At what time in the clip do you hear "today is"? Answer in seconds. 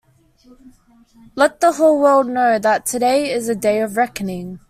2.87-3.47